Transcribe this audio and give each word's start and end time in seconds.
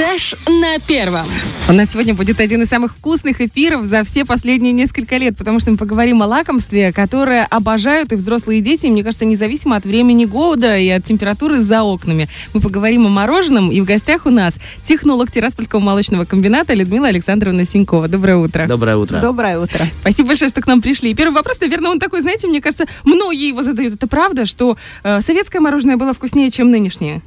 Фреш 0.00 0.34
на 0.48 0.78
первом. 0.78 1.26
У 1.68 1.72
нас 1.74 1.90
сегодня 1.90 2.14
будет 2.14 2.40
один 2.40 2.62
из 2.62 2.68
самых 2.70 2.96
вкусных 2.96 3.42
эфиров 3.42 3.84
за 3.84 4.02
все 4.02 4.24
последние 4.24 4.72
несколько 4.72 5.18
лет, 5.18 5.36
потому 5.36 5.60
что 5.60 5.70
мы 5.70 5.76
поговорим 5.76 6.22
о 6.22 6.26
лакомстве, 6.26 6.90
которое 6.90 7.44
обожают 7.44 8.10
и 8.10 8.14
взрослые 8.14 8.60
и 8.60 8.62
дети, 8.62 8.86
мне 8.86 9.04
кажется, 9.04 9.26
независимо 9.26 9.76
от 9.76 9.84
времени 9.84 10.24
года 10.24 10.78
и 10.78 10.88
от 10.88 11.04
температуры 11.04 11.60
за 11.60 11.82
окнами. 11.82 12.28
Мы 12.54 12.62
поговорим 12.62 13.08
о 13.08 13.10
мороженом, 13.10 13.70
и 13.70 13.78
в 13.82 13.84
гостях 13.84 14.24
у 14.24 14.30
нас 14.30 14.54
технолог 14.84 15.30
Тираспольского 15.30 15.80
молочного 15.80 16.24
комбината 16.24 16.72
Людмила 16.72 17.08
Александровна 17.08 17.66
Синькова. 17.66 18.08
Доброе 18.08 18.38
утро. 18.38 18.66
Доброе 18.66 18.96
утро. 18.96 19.20
Доброе 19.20 19.58
утро. 19.58 19.84
Спасибо 20.00 20.28
большое, 20.28 20.48
что 20.48 20.62
к 20.62 20.66
нам 20.66 20.80
пришли. 20.80 21.10
И 21.10 21.14
первый 21.14 21.34
вопрос, 21.34 21.60
наверное, 21.60 21.90
он 21.90 21.98
такой, 21.98 22.22
знаете, 22.22 22.48
мне 22.48 22.62
кажется, 22.62 22.86
многие 23.04 23.48
его 23.48 23.62
задают. 23.62 23.96
Это 23.96 24.06
правда, 24.06 24.46
что 24.46 24.78
э, 25.02 25.20
советское 25.20 25.60
мороженое 25.60 25.98
было 25.98 26.14
вкуснее, 26.14 26.50
чем 26.50 26.70
нынешнее? 26.70 27.20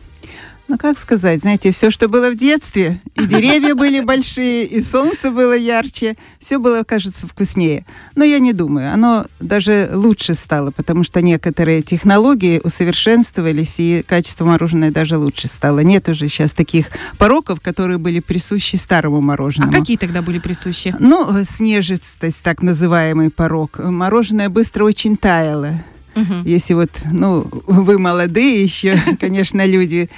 Ну, 0.69 0.77
как 0.77 0.97
сказать, 0.97 1.41
знаете, 1.41 1.71
все, 1.71 1.91
что 1.91 2.07
было 2.07 2.31
в 2.31 2.35
детстве, 2.35 3.01
и 3.15 3.25
деревья 3.27 3.75
были 3.75 3.99
большие, 3.99 4.65
и 4.65 4.79
солнце 4.79 5.29
было 5.29 5.53
ярче, 5.53 6.15
все 6.39 6.57
было, 6.57 6.83
кажется, 6.83 7.27
вкуснее. 7.27 7.85
Но 8.15 8.23
я 8.23 8.39
не 8.39 8.53
думаю, 8.53 8.93
оно 8.93 9.25
даже 9.39 9.89
лучше 9.93 10.33
стало, 10.35 10.71
потому 10.71 11.03
что 11.03 11.21
некоторые 11.21 11.81
технологии 11.81 12.61
усовершенствовались, 12.63 13.75
и 13.79 14.03
качество 14.07 14.45
мороженого 14.45 14.91
даже 14.91 15.17
лучше 15.17 15.47
стало. 15.47 15.79
Нет 15.79 16.07
уже 16.07 16.29
сейчас 16.29 16.53
таких 16.53 16.87
пороков, 17.17 17.59
которые 17.59 17.97
были 17.97 18.21
присущи 18.21 18.77
старому 18.77 19.19
мороженому. 19.21 19.71
А 19.71 19.75
какие 19.79 19.97
тогда 19.97 20.21
были 20.21 20.39
присущи? 20.39 20.95
Ну, 20.97 21.29
снежистость, 21.43 22.41
так 22.41 22.61
называемый 22.61 23.29
порог. 23.29 23.79
Мороженое 23.79 24.49
быстро 24.49 24.85
очень 24.85 25.17
таяло. 25.17 25.83
Угу. 26.15 26.33
Если 26.45 26.73
вот, 26.73 26.89
ну, 27.11 27.47
вы 27.67 27.99
молодые 27.99 28.63
еще, 28.63 28.99
конечно, 29.19 29.65
люди, 29.65 30.09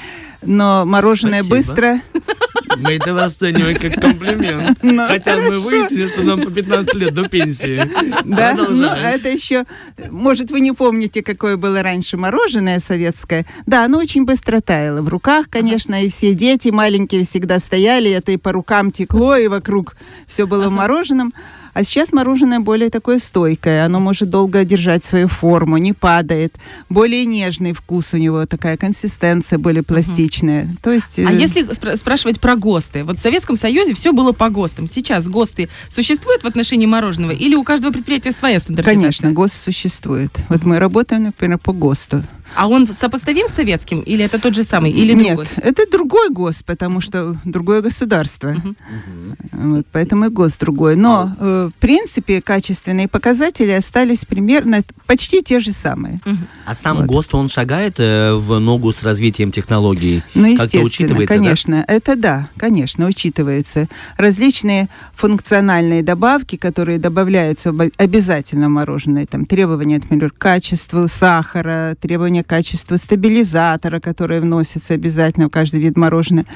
но 0.42 0.86
мороженое 0.86 1.44
Спасибо. 1.44 1.68
быстро... 1.68 2.02
Мы 2.78 2.94
это 2.96 3.14
расцениваем 3.14 3.78
как 3.78 3.94
комплимент. 4.02 4.80
Ну, 4.82 5.08
Хотя 5.08 5.38
мы 5.38 5.44
хорошо. 5.44 5.62
выяснили, 5.62 6.08
что 6.08 6.24
нам 6.24 6.42
по 6.42 6.52
15 6.52 6.94
лет 6.96 7.14
до 7.14 7.30
пенсии. 7.30 7.78
Да, 8.26 8.54
ну, 8.54 8.66
Продолжаем. 8.66 9.16
это 9.16 9.30
еще, 9.30 9.64
может, 10.12 10.52
вы 10.52 10.60
не 10.60 10.74
помните, 10.74 11.24
какое 11.24 11.56
было 11.56 11.82
раньше 11.82 12.18
мороженое 12.18 12.80
советское. 12.82 13.46
Да, 13.66 13.86
оно 13.86 14.00
очень 14.00 14.26
быстро 14.26 14.60
таяло 14.60 15.02
в 15.02 15.08
руках, 15.08 15.46
конечно, 15.50 16.04
и 16.04 16.10
все 16.10 16.34
дети 16.34 16.70
маленькие 16.70 17.24
всегда 17.24 17.60
стояли, 17.60 18.12
это 18.12 18.34
и 18.34 18.38
по 18.38 18.52
рукам 18.52 18.92
текло, 18.92 19.38
и 19.38 19.48
вокруг 19.48 19.96
все 20.28 20.46
было 20.46 20.68
в 20.68 20.72
мороженом. 20.72 21.34
А 21.76 21.84
сейчас 21.84 22.14
мороженое 22.14 22.62
более 22.62 22.90
такое 22.90 23.18
стойкое, 23.18 23.84
оно 23.84 24.00
может 24.00 24.30
долго 24.30 24.64
держать 24.64 25.04
свою 25.04 25.28
форму, 25.28 25.76
не 25.76 25.92
падает, 25.92 26.56
более 26.88 27.26
нежный 27.26 27.74
вкус 27.74 28.14
у 28.14 28.18
него, 28.18 28.46
такая 28.46 28.78
консистенция 28.78 29.60
более 29.60 29.84
пластичная. 29.84 30.74
То 30.82 30.92
есть... 30.92 31.20
А 31.20 31.34
э, 31.34 31.38
если 31.38 31.64
спра- 31.74 31.98
спрашивать 31.98 32.40
про 32.40 32.56
ГОСТы? 32.56 33.04
Вот 33.04 33.20
в 33.20 33.22
Советском 33.22 33.58
Союзе 33.58 33.94
все 33.94 34.14
было 34.14 34.32
по 34.32 34.50
ГОСТам. 34.50 34.88
Сейчас 34.88 35.28
ГОСТы 35.28 35.68
существуют 35.90 36.44
в 36.44 36.48
отношении 36.48 36.86
мороженого 36.86 37.32
или 37.32 37.56
у 37.56 37.66
каждого 37.66 37.92
предприятия 37.92 38.32
своя 38.32 38.62
стандартизация? 38.62 39.02
Конечно, 39.02 39.32
ГОСТ 39.34 39.56
существует. 39.56 40.32
Вот 40.48 40.64
мы 40.64 40.80
работаем, 40.80 41.24
например, 41.24 41.58
по 41.58 41.74
ГОСТу. 41.74 42.24
А 42.54 42.68
он 42.68 42.88
сопоставим 42.88 43.48
с 43.48 43.52
советским 43.52 44.02
или 44.02 44.24
это 44.24 44.40
тот 44.40 44.56
же 44.56 44.64
самый, 44.64 44.92
или 44.92 45.14
Нет, 45.14 45.36
другой? 45.36 45.48
это 45.58 45.90
другой 45.92 46.30
ГОСТ, 46.30 46.66
потому 46.66 47.02
что 47.02 47.38
другое 47.46 47.82
государство. 47.82 48.50
Мгм. 48.50 48.76
Вот, 49.52 49.86
поэтому 49.92 50.26
и 50.26 50.30
ГОСТ 50.30 50.60
другой. 50.60 50.96
Но, 50.96 51.36
э, 51.40 51.70
в 51.76 51.80
принципе, 51.80 52.42
качественные 52.42 53.08
показатели 53.08 53.72
остались 53.72 54.26
примерно 54.26 54.84
почти 55.08 55.42
те 55.42 55.60
же 55.60 55.72
самые. 55.72 56.22
Мгм. 56.26 56.48
А 56.66 56.76
сам 56.76 56.98
Вот. 56.98 57.06
ГОСТ, 57.08 57.36
он 57.36 57.50
шагает 57.50 57.96
э, 58.00 58.34
в 58.36 58.60
ногу 58.60 58.92
с 58.92 59.04
развитием 59.04 59.52
технологий? 59.52 60.24
Ну, 60.34 60.46
естественно, 60.46 60.86
учитывается, 60.86 61.34
да? 61.34 61.40
конечно. 61.40 61.86
Это 61.88 62.16
да, 62.16 62.50
конечно, 62.58 63.08
учитывается. 63.08 63.88
Различные 64.18 64.90
функциональные 65.14 66.04
добавки, 66.04 66.56
которые 66.56 66.98
добавляются 66.98 67.72
в 67.72 67.90
обязательно 67.98 68.68
в 68.68 68.72
мороженое. 68.72 69.26
Там 69.26 69.46
требования, 69.46 69.96
например, 69.96 70.32
к 70.32 70.38
качеству 70.38 71.08
сахара, 71.08 71.96
требования 72.00 72.35
к 72.44 72.48
качеству 72.48 72.98
стабилизатора, 72.98 74.00
которые 74.00 74.42
вносятся 74.42 74.94
обязательно 74.94 75.48
в 75.48 75.50
каждый 75.50 75.80
вид 75.80 75.98
мороженого. 75.98 76.48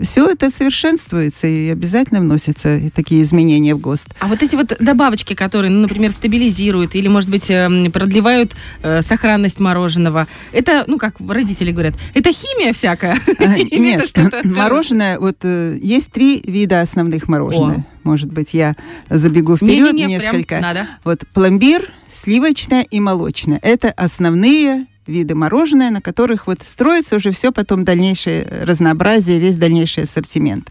Все 0.00 0.26
это 0.26 0.50
совершенствуется 0.50 1.46
и 1.46 1.70
обязательно 1.70 2.20
вносятся 2.20 2.80
такие 2.94 3.22
изменения 3.22 3.74
в 3.74 3.80
ГОСТ. 3.80 4.08
А 4.20 4.26
вот 4.26 4.42
эти 4.42 4.56
вот 4.56 4.76
добавочки, 4.80 5.34
которые, 5.34 5.70
ну, 5.70 5.82
например, 5.82 6.10
стабилизируют 6.12 6.94
или, 6.94 7.08
может 7.08 7.30
быть, 7.30 7.50
эм, 7.50 7.90
продлевают 7.92 8.54
э, 8.82 9.02
сохранность 9.02 9.60
мороженого, 9.60 10.26
это, 10.52 10.84
ну, 10.86 10.98
как 10.98 11.16
родители 11.26 11.72
говорят, 11.72 11.94
это 12.14 12.32
химия 12.32 12.72
всякая? 12.72 13.16
А, 13.38 13.56
Нет, 13.78 14.12
мороженое, 14.44 15.18
вот 15.18 15.36
э, 15.42 15.78
есть 15.82 16.12
три 16.12 16.42
вида 16.44 16.80
основных 16.80 17.28
мороженых. 17.28 17.84
Может 18.04 18.32
быть, 18.32 18.54
я 18.54 18.74
забегу 19.10 19.56
вперед 19.56 19.92
Не-не-не, 19.92 20.18
прям 20.18 20.34
несколько. 20.34 20.60
надо. 20.60 20.86
Вот 21.04 21.24
пломбир, 21.34 21.92
сливочное 22.08 22.82
и 22.82 23.00
молочное. 23.00 23.58
Это 23.62 23.90
основные 23.90 24.86
виды 25.08 25.34
мороженое, 25.34 25.90
на 25.90 26.00
которых 26.00 26.46
вот 26.46 26.62
строится 26.62 27.16
уже 27.16 27.32
все 27.32 27.50
потом 27.50 27.84
дальнейшее 27.84 28.46
разнообразие, 28.62 29.40
весь 29.40 29.56
дальнейший 29.56 30.04
ассортимент. 30.04 30.70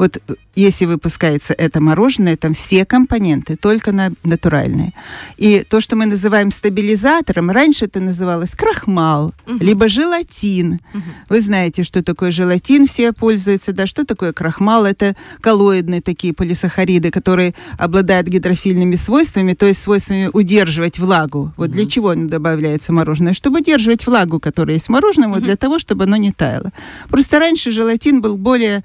Вот 0.00 0.16
э, 0.16 0.34
если 0.54 0.86
выпускается 0.86 1.52
это 1.52 1.82
мороженое, 1.82 2.38
там 2.38 2.54
все 2.54 2.86
компоненты 2.86 3.56
только 3.56 3.92
на 3.92 4.10
натуральные. 4.24 4.94
И 5.36 5.62
то, 5.68 5.80
что 5.82 5.94
мы 5.94 6.06
называем 6.06 6.50
стабилизатором, 6.50 7.50
раньше 7.50 7.84
это 7.84 8.00
называлось 8.00 8.54
крахмал, 8.54 9.34
либо 9.46 9.90
желатин. 9.90 10.80
Вы 11.28 11.42
знаете, 11.42 11.82
что 11.82 12.02
такое 12.02 12.30
желатин, 12.30 12.86
все 12.86 13.12
пользуются, 13.12 13.72
да, 13.74 13.86
что 13.86 14.06
такое 14.06 14.32
крахмал? 14.32 14.86
Это 14.86 15.16
коллоидные 15.42 16.00
такие 16.00 16.32
полисахариды, 16.32 17.10
которые 17.10 17.54
обладают 17.76 18.26
гидрофильными 18.26 18.96
свойствами, 18.96 19.52
то 19.52 19.66
есть 19.66 19.82
свойствами 19.82 20.30
удерживать 20.32 20.98
влагу. 20.98 21.52
Вот 21.58 21.72
для 21.72 21.84
чего 21.84 22.14
добавляется 22.14 22.94
мороженое? 22.94 23.34
Чтобы 23.34 23.60
удерживать 23.60 24.06
влагу, 24.06 24.40
которая 24.40 24.76
есть 24.76 24.86
в 24.86 24.92
мороженом, 24.92 25.34
вот 25.34 25.42
для 25.42 25.56
того, 25.56 25.78
чтобы 25.78 26.04
оно 26.04 26.16
не 26.16 26.32
таяло. 26.32 26.72
Просто 27.10 27.38
раньше 27.38 27.70
желатин 27.70 28.22
был 28.22 28.38
более 28.38 28.82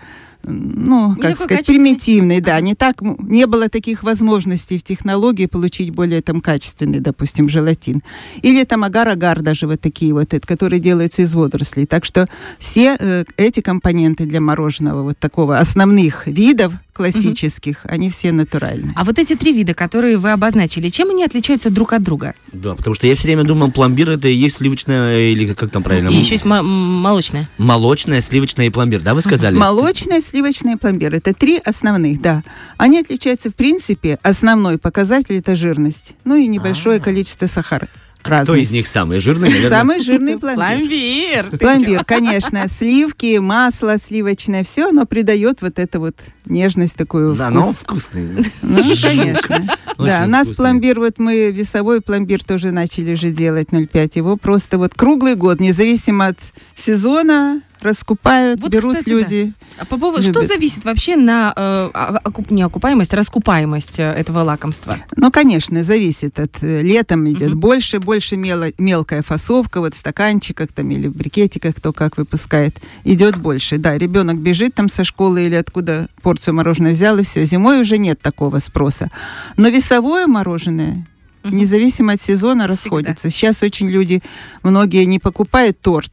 ну, 0.47 1.15
как 1.19 1.37
сказать, 1.37 1.65
примитивный, 1.65 2.41
да, 2.41 2.59
не 2.61 2.75
так, 2.75 3.01
не 3.01 3.47
было 3.47 3.69
таких 3.69 4.03
возможностей 4.03 4.77
в 4.77 4.83
технологии 4.83 5.45
получить 5.45 5.89
более 5.91 6.21
там 6.21 6.41
качественный, 6.41 6.99
допустим, 6.99 7.49
желатин. 7.49 8.01
Или 8.41 8.63
там 8.63 8.83
агар-агар 8.83 9.41
даже 9.41 9.67
вот 9.67 9.81
такие 9.81 10.13
вот, 10.13 10.33
которые 10.45 10.79
делаются 10.79 11.21
из 11.21 11.33
водорослей. 11.33 11.85
Так 11.85 12.05
что 12.05 12.27
все 12.59 12.95
э, 12.99 13.25
эти 13.37 13.61
компоненты 13.61 14.25
для 14.25 14.41
мороженого 14.41 15.03
вот 15.03 15.17
такого 15.17 15.59
основных 15.59 16.27
видов 16.27 16.73
классических, 16.95 17.81
они 17.83 18.09
все 18.09 18.31
натуральные. 18.31 18.93
А 18.95 19.03
вот 19.03 19.19
эти 19.19 19.35
три 19.35 19.51
вида, 19.51 19.73
которые 19.73 20.17
вы 20.17 20.31
обозначили, 20.31 20.87
чем 20.87 21.09
они 21.09 21.25
отличаются 21.25 21.69
друг 21.69 21.91
от 21.91 22.01
друга? 22.01 22.33
Да, 22.53 22.73
потому 22.73 22.95
что 22.95 23.05
я 23.05 23.15
все 23.15 23.27
время 23.27 23.43
думал, 23.43 23.69
пломбир 23.71 24.09
это 24.09 24.29
и 24.29 24.33
есть 24.33 24.57
сливочное, 24.57 25.27
или 25.27 25.53
как 25.53 25.69
там 25.71 25.83
правильно? 25.83 26.09
И 26.09 26.15
еще 26.15 26.35
есть 26.35 26.45
молочное. 26.45 27.49
Молочное, 27.57 28.21
сливочное 28.21 28.67
и 28.67 28.69
пломбир, 28.69 29.01
да, 29.01 29.13
вы 29.13 29.21
сказали? 29.21 29.57
Молочное, 29.57 30.21
сливочное, 30.21 30.77
пломбир. 30.77 31.13
Это 31.13 31.33
три 31.33 31.57
основных, 31.57 32.21
да. 32.21 32.43
Они 32.77 32.99
отличаются, 32.99 33.49
в 33.49 33.55
принципе, 33.55 34.17
основной 34.23 34.77
показатель 34.77 35.35
это 35.35 35.55
жирность. 35.55 36.15
Ну 36.23 36.35
и 36.35 36.47
небольшое 36.47 37.01
количество 37.01 37.47
сахара. 37.47 37.87
Кто 38.25 38.33
из 38.33 38.47
Разность. 38.47 38.71
них 38.71 38.87
самый 38.87 39.19
жирный, 39.19 39.49
наверное? 39.49 39.69
Самый 39.69 39.99
жирный 39.99 40.39
пломбир. 40.39 40.55
Пломбир! 40.57 41.57
Пломбир, 41.59 42.03
конечно, 42.05 42.67
сливки, 42.67 43.37
масло 43.37 43.97
сливочное, 44.03 44.63
все 44.63 44.89
оно 44.89 45.05
придает 45.05 45.61
вот 45.61 45.77
эту 45.77 45.99
вот 45.99 46.15
нежность 46.45 46.95
такую. 46.95 47.35
Да, 47.35 47.51
но 47.51 47.71
вкусный. 47.71 48.27
Ну, 48.63 48.83
конечно. 48.99 49.67
Да, 49.99 50.23
у 50.25 50.27
нас 50.27 50.49
пломбир, 50.49 50.99
вот 50.99 51.19
мы 51.19 51.51
весовой 51.51 52.01
пломбир 52.01 52.43
тоже 52.43 52.71
начали 52.71 53.13
же 53.13 53.29
делать 53.29 53.69
0,5. 53.69 54.11
Его 54.15 54.37
просто 54.37 54.79
вот 54.79 54.95
круглый 54.95 55.35
год, 55.35 55.59
независимо 55.59 56.27
от 56.27 56.39
сезона, 56.75 57.61
раскупают, 57.81 58.59
Вот, 58.61 58.71
берут 58.71 58.97
кстати, 58.97 59.09
люди. 59.09 59.53
А 59.77 59.85
по 59.85 59.97
поводу, 59.97 60.21
что 60.23 60.43
зависит 60.43 60.85
вообще 60.85 61.15
на 61.15 61.53
э, 61.55 61.89
а- 61.93 62.19
окуп- 62.23 62.51
не 62.53 62.61
окупаемость, 62.63 63.13
а 63.13 63.17
раскупаемость 63.17 63.99
э, 63.99 64.03
этого 64.03 64.39
лакомства? 64.39 64.97
Ну, 65.15 65.31
конечно, 65.31 65.83
зависит 65.83 66.39
от 66.39 66.51
э, 66.61 66.81
летом 66.81 67.29
идет 67.29 67.51
Мгм. 67.51 67.59
больше, 67.59 67.99
больше 67.99 68.35
мело- 68.35 68.73
мелкая 68.77 69.21
фасовка, 69.21 69.79
вот 69.81 69.93
в 69.93 69.97
стаканчиках 69.97 70.71
там 70.71 70.89
или 70.91 71.07
в 71.07 71.15
брикетиках, 71.15 71.75
кто 71.75 71.93
как 71.93 72.17
выпускает, 72.17 72.79
идет 73.03 73.37
больше. 73.37 73.77
Да, 73.77 73.97
ребенок 73.97 74.37
бежит 74.37 74.73
там 74.75 74.89
со 74.89 75.03
школы 75.03 75.45
или 75.45 75.55
откуда 75.55 76.07
порцию 76.21 76.55
мороженого 76.55 76.93
взял, 76.93 77.17
и 77.17 77.23
все. 77.23 77.45
Зимой 77.45 77.81
уже 77.81 77.97
нет 77.97 78.19
такого 78.21 78.59
спроса. 78.59 79.11
Но 79.57 79.69
весовое 79.69 80.27
мороженое, 80.27 81.07
независимо 81.43 82.13
от 82.13 82.21
сезона, 82.21 82.61
Всегда. 82.63 82.67
расходится. 82.73 83.29
Сейчас 83.29 83.61
очень 83.61 83.87
люди, 83.89 84.21
многие 84.63 85.05
не 85.05 85.19
покупают 85.19 85.79
торт, 85.79 86.11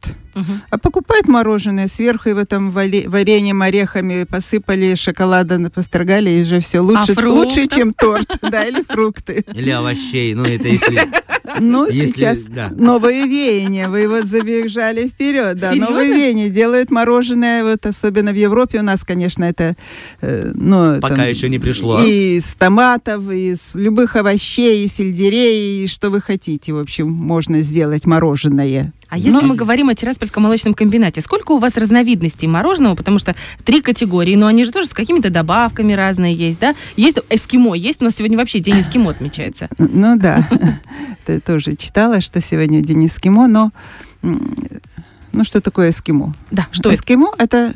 а 0.69 0.77
покупают 0.77 1.27
мороженое, 1.27 1.87
сверху 1.87 2.29
его 2.29 2.45
там 2.45 2.69
вали- 2.69 3.07
вареньем, 3.07 3.61
орехами 3.61 4.23
посыпали, 4.23 4.95
шоколада 4.95 5.69
построгали, 5.69 6.29
и 6.29 6.41
уже 6.41 6.59
все 6.59 6.79
лучше, 6.79 7.13
фрукты? 7.13 7.29
лучше, 7.29 7.67
чем 7.67 7.93
торт, 7.93 8.37
да, 8.41 8.65
или 8.65 8.83
фрукты. 8.83 9.45
Или 9.53 9.69
овощей, 9.69 10.33
ну 10.33 10.43
это 10.43 10.67
если... 10.67 11.01
Ну, 11.59 11.87
сейчас 11.91 12.43
да. 12.43 12.71
новые 12.75 13.27
веяния, 13.27 13.87
вы 13.87 14.07
вот 14.07 14.25
забежали 14.25 15.07
вперед, 15.07 15.57
да, 15.57 15.73
новые 15.75 16.11
веяния 16.13 16.49
делают 16.49 16.89
мороженое, 16.89 17.63
вот 17.63 17.85
особенно 17.85 18.31
в 18.31 18.35
Европе 18.35 18.79
у 18.79 18.81
нас, 18.81 19.03
конечно, 19.03 19.43
это, 19.43 19.75
э, 20.21 20.51
ну, 20.55 20.99
Пока 21.01 21.25
еще 21.25 21.49
не 21.49 21.59
пришло. 21.59 22.01
И 22.01 22.37
из 22.37 22.55
томатов, 22.55 23.29
и 23.31 23.51
из 23.51 23.75
любых 23.75 24.15
овощей, 24.15 24.85
и 24.85 24.87
сельдерей, 24.87 25.83
и 25.83 25.87
что 25.87 26.09
вы 26.09 26.21
хотите, 26.21 26.73
в 26.73 26.79
общем, 26.79 27.11
можно 27.11 27.59
сделать 27.59 28.05
мороженое. 28.05 28.93
А 29.13 29.15
если 29.15 29.29
Ну, 29.29 29.43
мы 29.43 29.55
говорим 29.55 29.89
о 29.89 29.93
Тираспольском 29.93 30.41
молочном 30.41 30.73
комбинате, 30.73 31.21
сколько 31.21 31.51
у 31.51 31.59
вас 31.59 31.77
разновидностей 31.77 32.47
мороженого? 32.47 32.95
Потому 32.95 33.19
что 33.19 33.35
три 33.63 33.79
категории, 33.79 34.35
но 34.35 34.47
они 34.47 34.65
же 34.65 34.71
тоже 34.71 34.87
с 34.87 34.93
какими-то 34.93 35.29
добавками 35.29 35.93
разные 35.93 36.33
есть, 36.33 36.59
да? 36.59 36.73
Есть 36.95 37.19
эскимо, 37.29 37.75
есть 37.75 38.01
у 38.01 38.05
нас 38.05 38.15
сегодня 38.15 38.39
вообще 38.39 38.57
день 38.57 38.81
эскимо 38.81 39.11
отмечается. 39.11 39.69
Ну 39.77 40.17
да, 40.17 40.49
ты 41.27 41.39
тоже 41.39 41.75
читала, 41.75 42.21
что 42.21 42.41
сегодня 42.41 42.81
день 42.81 43.05
эскимо, 43.05 43.47
но 43.47 43.71
ну 44.23 45.43
что 45.43 45.61
такое 45.61 45.91
эскимо? 45.91 46.33
Да, 46.49 46.67
что 46.71 46.91
эскимо 46.91 47.35
это 47.37 47.71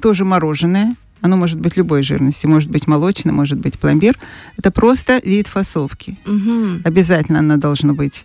тоже 0.00 0.24
мороженое. 0.24 0.94
Оно 1.20 1.36
может 1.36 1.58
быть 1.58 1.76
любой 1.76 2.04
жирности, 2.04 2.46
может 2.46 2.70
быть 2.70 2.86
молочное, 2.86 3.32
может 3.32 3.58
быть 3.58 3.76
пломбир. 3.76 4.16
Это 4.56 4.70
просто 4.70 5.20
вид 5.24 5.48
фасовки. 5.48 6.16
Мгм, 6.24 6.82
Обязательно 6.84 7.40
оно 7.40 7.56
должно 7.56 7.92
быть 7.92 8.24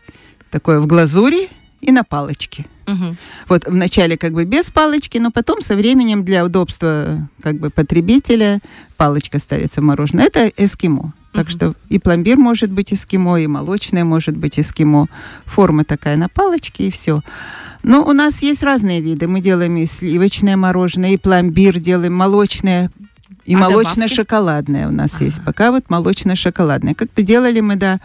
такое 0.51 0.79
в 0.79 0.85
глазури 0.85 1.49
и 1.85 1.91
на 1.91 2.03
палочке. 2.03 2.65
мгм. 2.87 3.17
Вот 3.47 3.65
вначале 3.67 4.17
как 4.17 4.33
бы 4.33 4.45
без 4.45 4.69
палочки, 4.69 5.17
но 5.17 5.31
потом 5.31 5.61
со 5.61 5.75
временем 5.75 6.23
для 6.23 6.45
удобства 6.45 7.27
как 7.41 7.59
бы 7.59 7.69
потребителя 7.69 8.59
палочка 8.97 9.39
ставится 9.39 9.81
в 9.81 9.83
мороженое. 9.83 10.25
Это 10.25 10.51
эскимо. 10.57 11.13
Так 11.33 11.49
что 11.49 11.75
и 11.89 11.99
пломбир 11.99 12.37
может 12.37 12.71
быть 12.71 12.93
эскимо, 12.93 13.41
и 13.41 13.47
молочное 13.47 14.05
может 14.05 14.37
быть 14.37 14.57
эскимо. 14.57 15.07
Форма 15.45 15.83
такая 15.83 16.15
на 16.15 16.29
палочке, 16.29 16.87
и 16.87 16.91
все. 16.91 17.21
Но 17.83 18.03
у 18.05 18.13
нас 18.13 18.41
есть 18.41 18.63
разные 18.63 19.01
виды. 19.01 19.27
Мы 19.27 19.41
делаем 19.41 19.75
и 19.77 19.85
сливочное 19.85 20.55
мороженое, 20.55 21.11
и 21.11 21.17
пломбир 21.17 21.77
делаем, 21.79 22.13
молочное, 22.13 22.89
и 23.45 23.53
А 23.53 23.59
молочно-шоколадное 23.59 24.87
у 24.87 24.91
нас 24.91 25.21
есть. 25.21 25.43
Пока 25.43 25.71
вот 25.71 25.89
молочно-шоколадное. 25.89 26.95
Как-то 26.95 27.21
делали 27.23 27.59
мы, 27.59 27.75
да, 27.75 27.99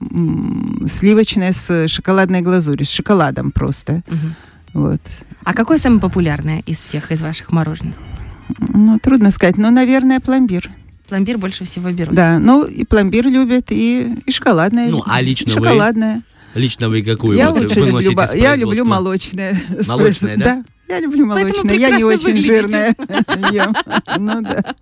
сливочное 0.00 1.52
с 1.52 1.88
шоколадной 1.88 2.40
глазурью, 2.40 2.86
с 2.86 2.90
шоколадом 2.90 3.50
просто. 3.50 4.02
Мгм. 4.06 4.34
Вот. 4.72 5.00
А 5.44 5.54
какое 5.54 5.78
самое 5.78 6.00
популярное 6.00 6.62
из 6.66 6.78
всех, 6.78 7.12
из 7.12 7.20
ваших 7.20 7.52
мороженых? 7.52 7.94
Ну, 8.58 8.98
трудно 8.98 9.30
сказать, 9.30 9.56
но, 9.56 9.70
наверное, 9.70 10.20
пломбир. 10.20 10.70
Пломбир 11.08 11.38
больше 11.38 11.64
всего 11.64 11.90
берут. 11.90 12.14
Да, 12.14 12.38
ну 12.38 12.64
и 12.64 12.84
пломбир 12.84 13.26
любят, 13.26 13.66
и, 13.70 14.16
и 14.24 14.32
шоколадное. 14.32 14.88
Ну, 14.88 15.02
а 15.06 15.20
лично 15.20 15.52
вы? 15.52 15.58
Шоколадное. 15.58 16.22
Лично 16.54 16.88
вы 16.88 17.02
какую 17.02 17.36
Я 17.36 17.50
вот 17.50 17.62
лучше 17.62 17.80
выносите 17.80 18.10
люблю, 18.12 18.34
я 18.34 18.56
люблю 18.56 18.84
молочное. 18.86 19.60
Молочное, 19.86 20.36
да? 20.36 20.44
Да, 20.44 20.64
я 20.88 21.00
люблю 21.00 21.26
молочное. 21.26 21.74
Я 21.74 21.90
не 21.96 22.04
очень 22.04 22.34
выглядите. 22.34 22.94
ем. 23.52 23.74
Ну 24.18 24.42
да. 24.42 24.74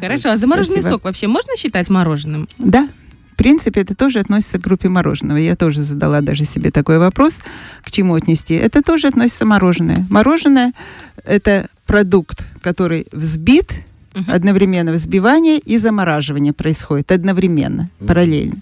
Хорошо, 0.00 0.30
а 0.30 0.36
замороженный 0.36 0.82
сок 0.82 1.04
вообще 1.04 1.26
можно 1.26 1.56
считать 1.56 1.88
мороженым? 1.90 2.48
Да, 2.58 2.88
в 3.32 3.36
принципе, 3.36 3.80
это 3.80 3.94
тоже 3.94 4.18
относится 4.18 4.58
к 4.58 4.62
группе 4.62 4.88
мороженого. 4.88 5.38
Я 5.38 5.56
тоже 5.56 5.82
задала 5.82 6.20
даже 6.20 6.44
себе 6.44 6.70
такой 6.70 6.98
вопрос, 6.98 7.38
к 7.84 7.90
чему 7.90 8.14
отнести. 8.14 8.54
Это 8.54 8.82
тоже 8.82 9.06
относится 9.08 9.46
мороженое. 9.46 10.06
Мороженое– 10.10 10.72
это 11.24 11.68
продукт, 11.86 12.44
который 12.62 13.06
взбит, 13.12 13.72
Мгм. 14.12 14.24
одновременно 14.30 14.92
взбивание 14.92 15.58
и 15.58 15.78
замораживание 15.78 16.52
происходит 16.52 17.12
одновременно, 17.12 17.88
Мгм. 18.00 18.08
параллельно. 18.08 18.56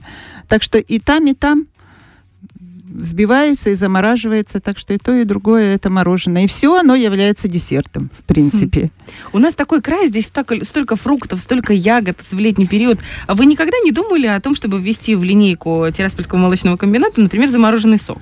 Так 0.47 0.63
что 0.63 0.79
и 0.79 0.99
там, 0.99 1.27
и 1.27 1.33
там 1.35 1.67
взбивается 2.89 3.71
и 3.71 3.75
замораживается, 3.75 4.61
так 4.61 4.79
что 4.79 4.95
и 4.95 4.99
то, 4.99 5.15
и 5.15 5.25
другое 5.25 5.75
это 5.75 5.91
мороженое. 5.91 6.45
И 6.45 6.47
все 6.47 6.79
оно 6.79 6.95
является 6.95 7.49
десертом, 7.49 8.11
в 8.19 8.25
принципе. 8.25 8.91
У 9.33 9.39
нас 9.39 9.55
такой 9.55 9.83
край, 9.83 10.09
здесь 10.09 10.27
столько, 10.27 10.65
столько 10.65 10.97
фруктов, 10.97 11.41
столько 11.41 11.73
ягод 11.73 12.21
в 12.21 12.39
летний 12.39 12.67
период. 12.67 12.99
А 13.27 13.35
вы 13.35 13.47
никогда 13.47 13.79
не 13.85 13.93
думали 13.93 14.27
о 14.27 14.41
том, 14.41 14.55
чтобы 14.55 14.81
ввести 14.81 15.15
в 15.15 15.23
линейку 15.23 15.87
Тираспольского 15.93 16.39
молочного 16.39 16.77
комбината, 16.77 17.21
например, 17.21 17.49
замороженный 17.49 18.01
сок? 18.01 18.21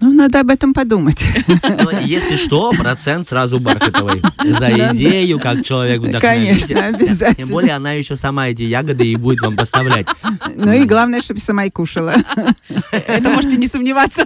Ну, 0.00 0.12
надо 0.12 0.40
об 0.40 0.50
этом 0.50 0.72
подумать. 0.74 1.24
Ну, 1.80 1.90
Если 2.04 2.36
что, 2.36 2.72
процент 2.72 3.28
сразу 3.28 3.60
Бархатовой. 3.60 4.22
За 4.44 4.70
идею, 4.92 5.38
как 5.38 5.62
человек 5.62 6.00
вдохновитель. 6.00 6.74
Конечно, 6.74 6.86
обязательно. 6.86 7.46
Тем 7.46 7.48
более 7.48 7.72
она 7.74 7.92
еще 7.92 8.16
сама 8.16 8.48
эти 8.48 8.62
ягоды 8.62 9.06
и 9.06 9.16
будет 9.16 9.40
вам 9.40 9.56
поставлять. 9.56 10.06
Ну 10.54 10.72
и 10.72 10.84
главное, 10.84 11.22
чтобы 11.22 11.40
сама 11.40 11.64
и 11.64 11.70
кушала. 11.70 12.14
Это 12.90 13.30
можете 13.30 13.56
не 13.56 13.68
сомневаться. 13.68 14.24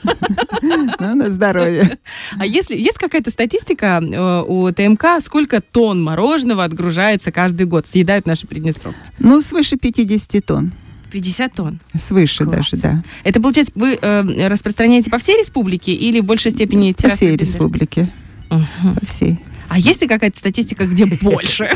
Ну, 0.63 1.15
на 1.15 1.31
здоровье. 1.31 1.99
А 2.39 2.47
если 2.47 2.77
есть 2.77 2.99
какая-то 2.99 3.31
статистика 3.31 4.01
э, 4.03 4.43
у 4.47 4.71
ТМК, 4.73 5.21
сколько 5.23 5.61
тонн 5.61 6.03
мороженого 6.03 6.65
отгружается 6.65 7.33
каждый 7.33 7.67
год, 7.67 7.87
съедают 7.89 8.27
наши 8.27 8.47
приднестровцы? 8.47 9.13
Ну, 9.19 9.41
свыше 9.43 9.77
50 9.77 10.45
тонн. 10.45 10.73
50 11.12 11.53
тонн. 11.55 11.81
Свыше 11.97 12.44
Класс. 12.44 12.56
даже, 12.56 12.76
да. 12.82 13.05
Это, 13.25 13.41
получается, 13.41 13.73
вы 13.76 13.99
э, 14.00 14.49
распространяете 14.49 15.11
по 15.11 15.19
всей 15.19 15.38
республике 15.38 15.93
или 15.93 16.20
в 16.20 16.25
большей 16.25 16.50
степени 16.50 16.93
По 17.00 17.09
всей 17.11 17.37
республике. 17.37 18.12
Мгм. 18.50 18.94
По 19.00 19.06
всей. 19.06 19.38
А 19.69 19.79
есть 19.79 20.03
ли 20.03 20.09
какая-то 20.09 20.38
статистика, 20.38 20.85
где 20.85 21.06
больше? 21.23 21.70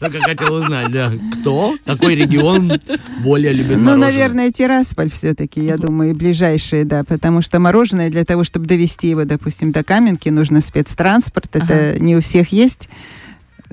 Только 0.00 0.20
хотел 0.20 0.52
узнать, 0.54 0.90
да, 0.90 1.10
кто, 1.40 1.76
какой 1.86 2.14
регион 2.14 2.72
более 3.20 3.54
любит 3.54 3.78
Ну, 3.78 3.84
мороженое. 3.84 4.10
наверное, 4.10 4.50
Тирасполь 4.52 5.08
все-таки, 5.10 5.64
я 5.64 5.78
думаю, 5.78 6.14
ближайшие, 6.14 6.84
да, 6.84 7.04
потому 7.04 7.40
что 7.40 7.58
мороженое 7.58 8.10
для 8.10 8.26
того, 8.26 8.44
чтобы 8.44 8.66
довести 8.66 9.08
его, 9.08 9.24
допустим, 9.24 9.72
до 9.72 9.82
Каменки, 9.82 10.28
нужно 10.28 10.60
спецтранспорт. 10.60 11.56
Это 11.56 11.96
не 11.98 12.16
у 12.16 12.20
всех 12.20 12.52
есть 12.52 12.90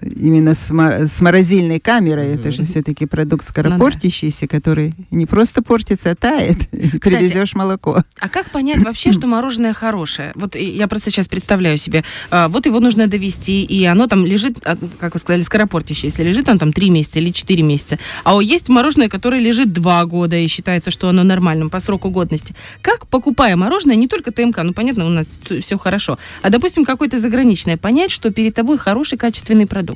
именно 0.02 0.56
с, 0.56 0.70
с 0.70 1.22
морозильной 1.22 1.80
камерой. 1.80 2.36
Это 2.36 2.52
же 2.52 2.64
все-таки 2.64 3.06
продукт 3.06 3.46
скоропортящийся, 3.48 4.48
который 4.48 4.94
не 5.12 5.26
просто 5.26 5.62
портится, 5.62 6.12
а 6.12 6.16
тает. 6.16 6.58
И 6.74 7.00
Привезешь 7.00 7.56
молоко. 7.56 8.04
А 8.20 8.30
как 8.30 8.50
понять 8.52 8.84
вообще, 8.84 9.12
что 9.12 9.28
мороженое 9.28 9.74
хорошее? 9.74 10.32
Вот 10.36 10.56
я 10.56 10.88
просто 10.88 11.10
сейчас 11.10 11.28
представляю 11.28 11.78
себе. 11.78 12.04
а, 12.30 12.48
Вот 12.48 12.66
его 12.66 12.80
нужно 12.80 13.08
довести, 13.08 13.64
и 13.64 13.84
оно 13.86 14.08
там 14.08 14.26
лежит, 14.26 14.60
а, 14.66 14.78
как 15.00 15.14
вы 15.14 15.20
сказали, 15.20 15.42
скоропортящееся. 15.42 16.24
Лежит 16.24 16.48
он 16.50 16.58
там 16.58 16.72
3 16.72 16.90
месяца 16.90 17.20
или 17.20 17.32
4 17.32 17.64
месяца. 17.64 18.00
А 18.24 18.40
есть 18.42 18.70
мороженое, 18.70 19.10
которое 19.10 19.42
лежит 19.42 19.74
2 19.74 20.06
года, 20.06 20.36
и 20.38 20.48
считается, 20.48 20.92
что 20.92 21.10
оно 21.10 21.24
нормальным 21.24 21.70
по 21.70 21.80
сроку 21.80 22.10
годности. 22.10 22.56
Как, 22.82 23.08
покупая 23.08 23.56
мороженое, 23.56 23.96
не 23.96 24.08
только 24.08 24.32
ТМК, 24.32 24.60
ну 24.64 24.74
понятно, 24.74 25.06
у 25.06 25.10
нас 25.10 25.42
все 25.60 25.78
хорошо, 25.78 26.18
а, 26.42 26.50
допустим, 26.50 26.86
какое-то 26.86 27.20
заграничное, 27.20 27.78
понять, 27.78 28.12
что 28.12 28.32
перед 28.32 28.54
тобой 28.56 28.78
хороший, 28.78 29.18
качественный 29.18 29.66
продукт? 29.68 29.89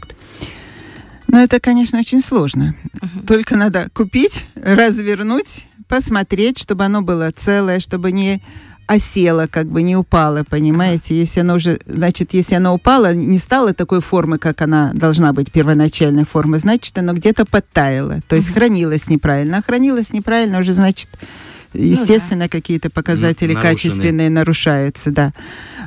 Но 1.28 1.42
это, 1.42 1.60
конечно, 1.60 2.00
очень 2.00 2.22
сложно. 2.22 2.76
Мгм. 3.02 3.26
Только 3.26 3.56
надо 3.56 3.90
купить, 3.94 4.46
развернуть, 4.56 5.68
посмотреть, 5.88 6.60
чтобы 6.60 6.86
оно 6.86 7.02
было 7.02 7.32
целое, 7.36 7.80
чтобы 7.80 8.12
не 8.12 8.42
осело, 8.88 9.48
как 9.48 9.68
бы 9.68 9.82
не 9.82 9.96
упало, 9.96 10.44
понимаете? 10.44 11.16
Если 11.18 11.40
оно 11.40 11.56
уже, 11.56 11.80
значит, 11.86 12.34
если 12.34 12.56
оно 12.56 12.74
упало, 12.74 13.14
не 13.14 13.40
стало 13.40 13.74
такой 13.74 14.02
формы, 14.02 14.38
как 14.38 14.62
она 14.62 14.92
должна 14.94 15.34
быть, 15.34 15.52
первоначальной 15.52 16.26
формы, 16.26 16.60
значит, 16.60 16.98
оно 16.98 17.14
где-то 17.14 17.46
подтаяло. 17.46 18.20
То 18.28 18.36
есть 18.36 18.54
хранилось 18.54 19.08
неправильно. 19.10 19.58
А 19.58 19.62
хранилось 19.62 20.12
неправильно 20.12 20.60
уже, 20.60 20.74
значит, 20.74 21.10
естественно, 21.74 22.50
какие-то 22.50 22.90
показатели 22.90 23.54
нарушены. 23.54 23.76
качественные 23.76 24.30
нарушаются, 24.30 25.12
да. 25.12 25.34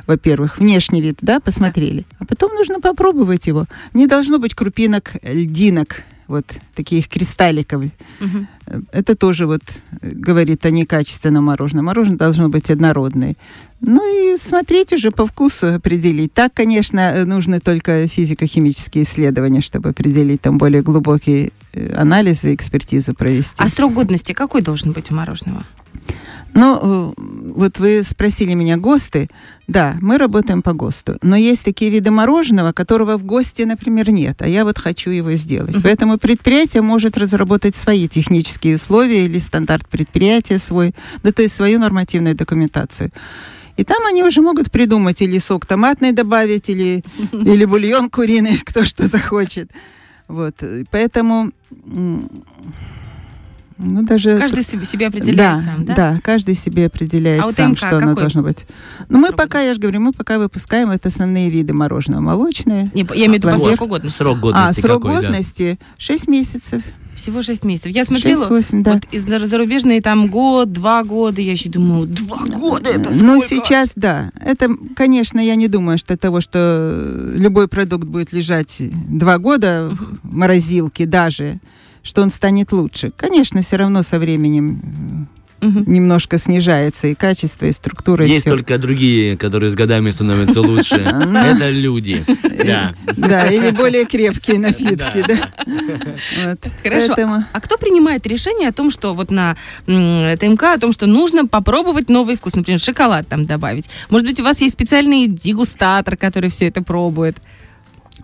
Во-первых, 0.05 0.57
внешний 0.57 1.01
вид, 1.01 1.17
да, 1.21 1.39
посмотрели. 1.39 2.05
А 2.19 2.25
потом 2.25 2.53
нужно 2.53 2.79
попробовать 2.79 3.47
его. 3.47 3.65
Не 3.93 4.07
должно 4.07 4.39
быть 4.39 4.55
крупинок 4.55 5.15
льдинок, 5.23 6.03
вот 6.27 6.45
таких 6.75 7.07
кристалликов. 7.07 7.83
Мгм. 8.19 8.47
Это 8.91 9.15
тоже 9.15 9.45
вот 9.45 9.61
э, 10.01 10.09
говорит 10.11 10.65
о 10.65 10.71
некачественном 10.71 11.45
мороженом. 11.45 11.85
Мороженое 11.85 12.17
должно 12.17 12.49
быть 12.49 12.69
однородное. 12.69 13.35
Ну 13.79 14.01
и 14.35 14.37
смотреть 14.37 14.93
уже 14.93 15.11
по 15.11 15.25
вкусу 15.25 15.75
определить. 15.75 16.33
Так, 16.33 16.53
конечно, 16.53 17.25
нужны 17.25 17.59
только 17.59 18.07
физико-химические 18.07 19.03
исследования, 19.03 19.61
чтобы 19.61 19.89
определить 19.89 20.41
там 20.41 20.57
более 20.57 20.81
глубокие 20.81 21.51
э, 21.73 21.93
анализы, 21.95 22.53
экспертизу 22.53 23.13
провести. 23.13 23.63
А 23.63 23.69
срок 23.69 23.93
годности 23.93 24.33
какой 24.33 24.61
должен 24.61 24.91
быть 24.91 25.11
у 25.11 25.15
мороженого? 25.15 25.63
Ну, 26.53 26.79
э, 26.81 27.13
вот 27.55 27.77
вы 27.77 28.01
спросили 28.03 28.55
меня 28.55 28.77
ГОСТы. 28.77 29.29
Да, 29.67 29.95
мы 30.01 30.17
работаем 30.17 30.63
по 30.63 30.73
ГОСТу. 30.73 31.17
Но 31.21 31.35
есть 31.35 31.63
такие 31.63 31.91
виды 31.91 32.09
мороженого, 32.09 32.71
которого 32.71 33.17
в 33.17 33.25
ГОСТе, 33.25 33.65
например, 33.65 34.09
нет. 34.11 34.41
А 34.41 34.47
я 34.47 34.63
вот 34.63 34.79
хочу 34.79 35.11
его 35.11 35.33
сделать. 35.33 35.75
Поэтому 35.83 36.17
предприятие 36.17 36.81
может 36.81 37.17
разработать 37.17 37.75
свои 37.75 38.07
технические 38.07 38.56
условия 38.65 39.25
или 39.25 39.39
стандарт 39.39 39.87
предприятия 39.87 40.59
свой, 40.59 40.93
да 41.23 41.31
то 41.31 41.41
есть 41.41 41.55
свою 41.55 41.79
нормативную 41.79 42.35
документацию. 42.35 43.11
И 43.77 43.83
там 43.83 44.05
они 44.07 44.23
уже 44.23 44.41
могут 44.41 44.71
придумать 44.71 45.21
или 45.21 45.37
сок 45.37 45.65
томатный 45.65 46.11
добавить, 46.11 46.69
или, 46.69 47.03
или 47.31 47.65
бульон 47.65 48.09
куриный, 48.09 48.57
кто 48.57 48.85
что 48.85 49.07
захочет. 49.07 49.71
Вот, 50.27 50.55
поэтому 50.91 51.51
ну, 53.77 54.03
даже... 54.03 54.39
Каждый 54.39 54.63
себе, 54.63 54.85
себе 54.85 55.07
определяет 55.07 55.37
да, 55.37 55.57
сам, 55.57 55.85
да? 55.85 55.95
Да, 55.95 56.19
каждый 56.23 56.55
себе 56.55 56.87
определяет 56.87 57.43
а 57.43 57.51
сам, 57.51 57.71
МК 57.71 57.77
что 57.87 57.97
оно 57.97 58.15
должно 58.15 58.41
быть. 58.41 58.65
Ну, 59.07 59.19
мы 59.19 59.27
срок? 59.27 59.37
пока, 59.37 59.61
я 59.61 59.73
же 59.75 59.79
говорю, 59.79 60.01
мы 60.01 60.13
пока 60.13 60.39
выпускаем 60.39 60.89
это 60.89 61.09
основные 61.09 61.51
виды 61.51 61.73
мороженого. 61.73 62.21
Молочные. 62.21 62.89
Не, 62.93 63.07
я 63.13 63.27
имею 63.27 63.33
в 63.33 63.45
виду 63.45 63.49
по 63.49 63.57
сроку 63.57 63.85
годности. 63.85 64.17
Срок 64.17 64.37
А, 64.37 64.41
годности 64.41 64.81
срок 64.81 65.03
какой, 65.03 65.21
да? 65.21 65.27
годности 65.27 65.79
6 65.99 66.27
месяцев. 66.27 66.83
Всего 67.27 67.41
6 67.41 67.65
месяцев. 67.65 67.91
Я 67.91 68.05
смотрела, 68.05 68.47
6-8, 68.47 68.81
да. 68.83 68.93
вот 68.93 69.03
из 69.11 69.25
зарубежные 69.25 70.01
там 70.01 70.29
год, 70.29 70.71
два 70.71 71.03
года. 71.03 71.41
Я 71.41 71.51
еще 71.51 71.67
думаю, 71.67 72.07
два 72.07 72.45
года 72.45 72.89
это 72.89 73.09
Ну, 73.11 73.41
сколько? 73.41 73.47
сейчас, 73.49 73.91
да. 73.97 74.31
Это, 74.39 74.69
конечно, 74.95 75.37
я 75.41 75.55
не 75.55 75.67
думаю, 75.67 75.97
что 75.97 76.15
того, 76.15 76.39
что 76.39 77.03
любой 77.35 77.67
продукт 77.67 78.05
будет 78.05 78.31
лежать 78.31 78.81
два 79.09 79.39
года 79.39 79.89
в 79.91 80.19
морозилке 80.23 81.05
даже, 81.05 81.59
что 82.01 82.21
он 82.21 82.29
станет 82.29 82.71
лучше. 82.71 83.11
Конечно, 83.13 83.61
все 83.61 83.75
равно 83.75 84.03
со 84.03 84.19
временем 84.19 85.27
М, 85.59 85.83
немножко 85.87 86.37
снижается 86.37 87.07
и 87.07 87.15
качество, 87.15 87.65
и 87.65 87.71
структура, 87.71 88.25
и 88.25 88.29
Есть 88.29 88.41
все. 88.41 88.51
только 88.51 88.77
другие, 88.77 89.37
которые 89.37 89.71
с 89.71 89.75
годами 89.75 90.11
становятся 90.11 90.61
лучше. 90.61 90.95
Это 91.01 91.69
люди. 91.71 92.23
Да. 92.63 92.93
Да, 93.15 93.47
или 93.47 93.71
более 93.71 94.05
крепкие 94.05 94.59
напитки. 94.59 95.25
Хорошо. 96.83 97.15
А 97.51 97.61
кто 97.61 97.77
принимает 97.77 98.27
решение 98.27 98.69
о 98.69 98.73
том, 98.73 98.91
что 98.91 99.13
вот 99.13 99.31
на 99.31 99.55
ТМК, 99.85 100.63
о 100.63 100.79
том, 100.79 100.91
что 100.91 101.07
нужно 101.07 101.47
попробовать 101.47 102.09
новый 102.09 102.35
вкус, 102.35 102.55
например, 102.55 102.79
шоколад 102.79 103.27
там 103.27 103.45
добавить? 103.45 103.89
Может 104.09 104.27
быть, 104.27 104.39
у 104.39 104.43
вас 104.43 104.61
есть 104.61 104.73
специальный 104.73 105.27
дегустатор, 105.27 106.17
который 106.17 106.49
все 106.49 106.67
это 106.67 106.83
пробует? 106.83 107.37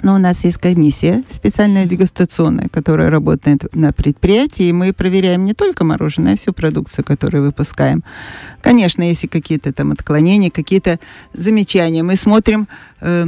Но 0.03 0.15
у 0.15 0.17
нас 0.17 0.43
есть 0.43 0.57
комиссия 0.57 1.23
специальная 1.29 1.85
дегустационная, 1.85 2.67
которая 2.67 3.09
работает 3.09 3.73
на 3.73 3.93
предприятии, 3.93 4.65
и 4.65 4.73
мы 4.73 4.91
проверяем 4.91 5.45
не 5.45 5.53
только 5.53 5.85
мороженое, 5.85 6.33
а 6.33 6.37
всю 6.37 6.51
продукцию, 6.51 7.05
которую 7.05 7.45
выпускаем. 7.45 8.03
Конечно, 8.61 9.01
если 9.01 9.27
какие-то 9.27 9.71
там 9.71 9.93
отклонения, 9.93 10.51
какие-то 10.51 10.99
замечания, 11.33 12.03
мы 12.03 12.17
смотрим 12.17 12.67
э, 12.99 13.27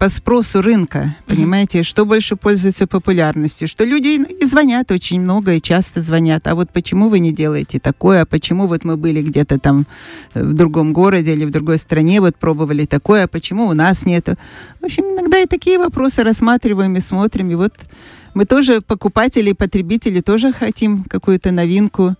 по 0.00 0.08
спросу 0.08 0.62
рынка, 0.62 1.14
понимаете, 1.26 1.82
что 1.82 2.06
больше 2.06 2.34
пользуется 2.34 2.86
популярностью, 2.86 3.68
что 3.68 3.84
люди 3.84 4.18
и 4.42 4.46
звонят 4.46 4.90
очень 4.90 5.20
много 5.20 5.52
и 5.52 5.60
часто 5.60 6.00
звонят, 6.00 6.46
а 6.46 6.54
вот 6.54 6.70
почему 6.70 7.10
вы 7.10 7.18
не 7.18 7.32
делаете 7.32 7.78
такое, 7.78 8.22
а 8.22 8.24
почему 8.24 8.66
вот 8.66 8.82
мы 8.82 8.96
были 8.96 9.20
где-то 9.20 9.60
там 9.60 9.86
э, 10.32 10.42
в 10.42 10.54
другом 10.54 10.94
городе 10.94 11.34
или 11.34 11.44
в 11.44 11.50
другой 11.50 11.76
стране, 11.76 12.22
вот 12.22 12.34
пробовали 12.36 12.86
такое, 12.86 13.24
а 13.24 13.28
почему 13.28 13.66
у 13.66 13.74
нас 13.74 14.06
нету. 14.06 14.36
В 14.80 14.86
общем, 14.86 15.04
иногда 15.04 15.38
и 15.38 15.46
такие 15.46 15.78
вопросы 15.78 16.22
рассматриваем 16.22 16.96
и 16.96 17.00
смотрим, 17.00 17.50
и 17.50 17.54
вот 17.54 17.74
мы 18.32 18.46
тоже 18.46 18.80
покупатели 18.80 19.50
и 19.50 19.54
потребители 19.54 20.22
тоже 20.22 20.50
хотим 20.50 21.04
какую-то 21.04 21.52
новинку, 21.52 22.14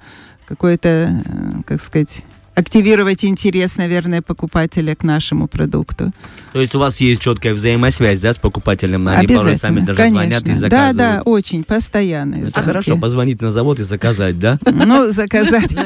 какой-то, 0.45 0.89
э, 0.89 1.63
как 1.65 1.81
сказать, 1.81 2.25
активировать 2.55 3.25
интерес, 3.25 3.77
наверное, 3.77 4.23
покупателя 4.23 4.95
к 4.95 5.03
нашему 5.03 5.47
продукту. 5.47 6.13
То 6.53 6.61
есть 6.61 6.75
у 6.75 6.79
вас 6.79 7.01
есть 7.01 7.23
четкая 7.23 7.55
взаимосвязь, 7.55 8.19
да, 8.21 8.33
с 8.33 8.39
покупателем? 8.39 9.07
Они 9.09 9.27
порой 9.29 9.57
сами 9.57 9.81
даже 9.81 10.09
звонят 10.09 10.43
и 10.43 10.45
конечно. 10.47 10.55
Да, 10.55 10.93
заказывают. 10.93 10.97
да, 10.97 11.23
очень, 11.25 11.65
постоянно. 11.65 12.35
Это 12.47 12.63
хорошо, 12.63 12.97
позвонить 12.97 13.41
на 13.41 13.53
завод 13.53 13.79
и 13.81 13.83
заказать, 13.83 14.39
да? 14.39 14.59
Ну, 14.71 15.11
заказать. 15.11 15.75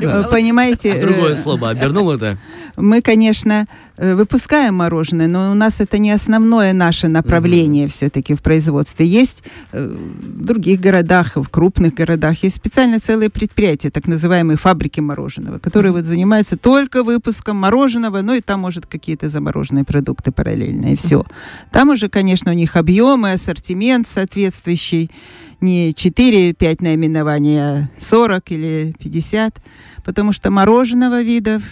Э, 0.00 0.24
Понимаете, 0.30 0.92
А 0.92 1.00
Другое 1.00 1.32
э, 1.32 1.36
слово 1.36 1.70
обернул 1.70 2.10
это? 2.10 2.38
мы, 2.76 3.00
конечно, 3.02 3.66
выпускаем 3.96 4.74
мороженое, 4.74 5.26
но 5.26 5.50
у 5.50 5.54
нас 5.54 5.80
это 5.80 5.98
не 5.98 6.10
основное 6.10 6.72
наше 6.72 7.08
направление 7.08 7.88
все-таки 7.88 8.34
в 8.34 8.42
производстве. 8.42 9.06
Есть 9.06 9.42
э, 9.72 9.86
в 9.86 10.44
других 10.44 10.80
городах, 10.80 11.36
в 11.36 11.48
крупных 11.48 11.94
городах, 11.94 12.42
есть 12.42 12.56
специально 12.56 13.00
целые 13.00 13.30
предприятия, 13.30 13.90
так 13.90 14.06
называемые 14.06 14.56
фабрики 14.58 15.00
мороженого, 15.00 15.58
которые 15.58 15.92
вот 15.92 16.04
занимаются 16.04 16.56
только 16.56 17.02
выпуском 17.02 17.56
мороженого, 17.56 18.20
ну 18.22 18.34
и 18.34 18.40
там, 18.40 18.60
может, 18.60 18.86
какие-то 18.86 19.28
замороженные 19.28 19.84
продукты 19.84 20.32
параллельно, 20.32 20.92
и 20.92 20.96
все. 20.96 21.24
Там 21.72 21.88
уже, 21.90 22.08
конечно, 22.08 22.50
у 22.50 22.54
них 22.54 22.76
объемы, 22.76 23.32
ассортимент 23.32 24.06
соответствующий, 24.08 25.10
не 25.60 25.92
4-5 25.92 26.76
наименований, 26.80 27.58
а 27.58 27.90
40 27.98 28.52
или 28.52 28.94
50, 28.98 29.56
потому 30.04 30.32
что 30.32 30.50
мороженого 30.50 31.22
видов 31.22 31.62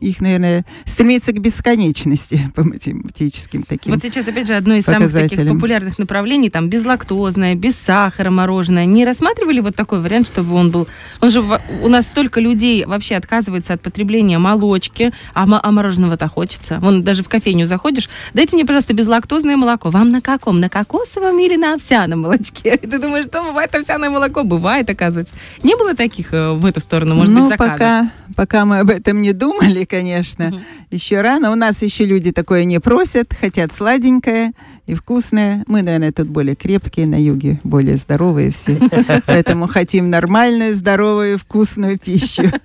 их, 0.00 0.20
наверное, 0.20 0.64
стремится 0.84 1.32
к 1.32 1.40
бесконечности 1.40 2.52
по 2.54 2.64
математическим 2.64 3.62
таким. 3.62 3.92
Вот 3.92 4.02
сейчас, 4.02 4.28
опять 4.28 4.46
же, 4.46 4.54
одно 4.54 4.74
из 4.74 4.84
самых 4.84 5.12
таких 5.12 5.46
популярных 5.48 5.98
направлений, 5.98 6.50
там, 6.50 6.68
безлактозное, 6.68 7.54
без 7.54 7.76
сахара 7.76 8.30
мороженое. 8.30 8.84
Не 8.84 9.04
рассматривали 9.04 9.60
вот 9.60 9.76
такой 9.76 10.00
вариант, 10.00 10.28
чтобы 10.28 10.54
он 10.54 10.70
был... 10.70 10.86
Он 11.20 11.30
же... 11.30 11.42
У 11.82 11.88
нас 11.88 12.06
столько 12.06 12.40
людей 12.40 12.84
вообще 12.84 13.16
отказываются 13.16 13.74
от 13.74 13.80
потребления 13.80 14.38
молочки, 14.38 15.12
а, 15.34 15.46
а 15.46 15.70
мороженого-то 15.70 16.28
хочется. 16.28 16.78
Вон 16.80 17.02
даже 17.02 17.22
в 17.22 17.28
кофейню 17.28 17.66
заходишь, 17.66 18.08
дайте 18.34 18.56
мне, 18.56 18.64
пожалуйста, 18.64 18.94
безлактозное 18.94 19.56
молоко. 19.56 19.90
Вам 19.90 20.10
на 20.10 20.20
каком? 20.20 20.60
На 20.60 20.68
кокосовом 20.68 21.38
или 21.38 21.56
на 21.56 21.74
овсяном 21.74 22.22
молочке? 22.22 22.74
И 22.82 22.86
ты 22.86 22.98
думаешь, 22.98 23.26
что 23.26 23.42
бывает 23.42 23.74
овсяное 23.74 24.10
молоко? 24.10 24.44
Бывает, 24.44 24.88
оказывается. 24.90 25.34
Не 25.62 25.76
было 25.76 25.94
таких 25.94 26.32
э, 26.32 26.52
в 26.52 26.64
эту 26.64 26.80
сторону, 26.80 27.14
может 27.14 27.32
ну, 27.32 27.40
быть, 27.40 27.50
заказов? 27.50 27.72
пока, 27.72 28.10
пока 28.34 28.64
мы 28.64 28.80
об 28.80 28.90
этом 28.90 29.22
не 29.22 29.32
думали, 29.32 29.75
конечно, 29.84 30.46
Мгм. 30.46 30.60
еще 30.90 31.20
рано. 31.20 31.50
У 31.52 31.54
нас 31.54 31.82
еще 31.82 32.04
люди 32.04 32.32
такое 32.32 32.64
не 32.64 32.80
просят, 32.80 33.34
хотят 33.38 33.72
сладенькое 33.72 34.52
и 34.86 34.94
вкусное. 34.94 35.64
Мы, 35.66 35.82
наверное, 35.82 36.12
тут 36.12 36.28
более 36.28 36.54
крепкие, 36.56 37.06
на 37.06 37.20
юге 37.20 37.60
более 37.64 37.96
здоровые 37.96 38.50
все. 38.50 38.78
Поэтому 39.26 39.66
хотим 39.66 40.08
нормальную, 40.10 40.74
здоровую, 40.74 41.38
вкусную 41.38 41.98
пищу. 41.98 42.44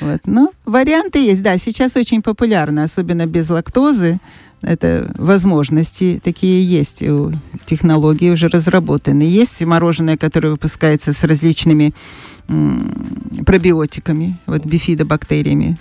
Вот. 0.00 0.20
Но 0.24 0.50
варианты 0.64 1.18
есть, 1.18 1.42
да. 1.42 1.58
Сейчас 1.58 1.94
очень 1.94 2.22
популярно, 2.22 2.84
особенно 2.84 3.26
без 3.26 3.50
лактозы. 3.50 4.18
Это 4.62 5.12
возможности 5.18 6.20
такие 6.24 6.64
есть. 6.64 7.02
Технологии 7.66 8.30
уже 8.30 8.48
разработаны. 8.48 9.22
Есть 9.22 9.60
мороженое, 9.62 10.16
которое 10.16 10.50
выпускается 10.50 11.12
с 11.12 11.22
различными 11.24 11.92
пробиотиками, 13.44 14.38
вот 14.46 14.64
бифидобактериями. 14.64 15.78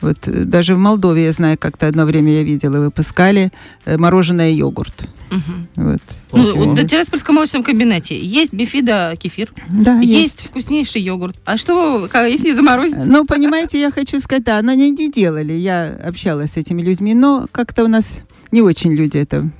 Вот 0.00 0.28
э, 0.28 0.44
даже 0.44 0.74
в 0.74 0.78
Молдове, 0.78 1.24
я 1.24 1.32
знаю, 1.32 1.58
как-то 1.58 1.86
одно 1.88 2.04
время 2.04 2.32
я 2.32 2.42
видела, 2.42 2.78
выпускали 2.80 3.52
э, 3.84 3.96
мороженое 3.98 4.50
йогурт. 4.50 4.94
Мгм. 5.30 5.68
Вот. 5.76 6.00
Ну, 6.32 6.54
вот 6.66 6.78
в 6.80 6.86
Тираспольском 6.86 7.34
молочном 7.34 7.62
комбинате 7.62 8.18
есть 8.18 8.52
бифида 8.52 9.14
кефир, 9.20 9.52
Да, 9.68 9.98
есть. 10.00 10.10
есть. 10.22 10.46
вкуснейший 10.48 11.02
йогурт. 11.02 11.36
А 11.44 11.56
что, 11.56 12.08
как- 12.10 12.30
если 12.30 12.52
заморозить? 12.52 13.04
Ну, 13.04 13.24
понимаете, 13.26 13.80
я 13.80 13.90
хочу 13.90 14.20
сказать, 14.20 14.44
да, 14.44 14.62
но 14.62 14.72
они 14.72 14.90
не 14.90 15.10
делали. 15.10 15.52
Я 15.52 15.88
общалась 16.04 16.52
с 16.52 16.56
этими 16.56 16.80
людьми, 16.80 17.12
но 17.14 17.46
как-то 17.52 17.84
у 17.84 17.88
нас 17.88 18.20
не 18.52 18.62
очень 18.62 18.92
люди 18.92 19.18
это 19.18 19.50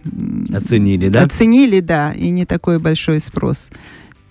Оценили, 0.55 1.09
да? 1.11 1.25
оценили, 1.25 1.81
да, 1.81 2.13
и 2.13 2.31
не 2.31 2.47
такой 2.47 2.79
большой 2.79 3.21
спрос. 3.21 3.71